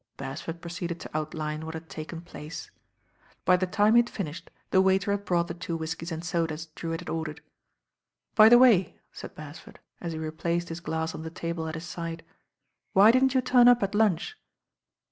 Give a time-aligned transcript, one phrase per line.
[0.17, 2.71] Beresford proceeded to outline what had taken f90 THE RAIN GIRL place.
[3.45, 7.01] By the time he had finished the waiter had brought the two whiskies andsodas Drewitt
[7.01, 7.41] had ordered.
[8.33, 11.85] "By the way," said Beresford, as he replaced hit glass on the table at his
[11.85, 12.25] side,
[12.93, 14.39] "why didn't you turn up at lunch